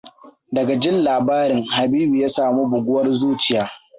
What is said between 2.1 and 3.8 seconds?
ya samu buguwar zuciya.